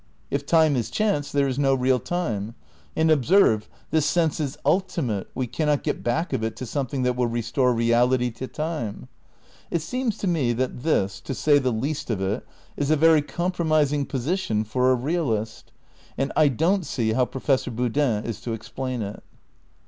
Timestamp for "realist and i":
14.95-16.47